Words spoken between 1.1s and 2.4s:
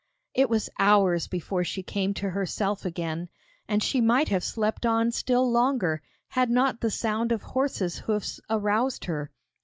before she came to